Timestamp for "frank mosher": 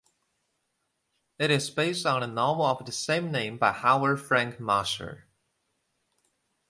4.19-5.25